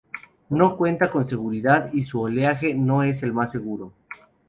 No 0.49 0.77
cuenta 0.77 1.11
con 1.11 1.29
seguridad 1.29 1.91
y 1.93 2.07
su 2.07 2.21
oleaje 2.21 2.73
no 2.73 3.03
es 3.03 3.21
el 3.21 3.33
más 3.33 3.51
seguro. 3.51 3.93